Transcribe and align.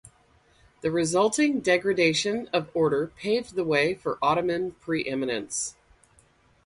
The 0.81 0.89
resulting 0.89 1.59
degradation 1.59 2.47
of 2.51 2.71
order 2.73 3.11
paved 3.17 3.53
the 3.53 3.63
way 3.63 3.93
for 3.93 4.17
Ottoman 4.19 4.71
pre-eminence. 4.79 5.75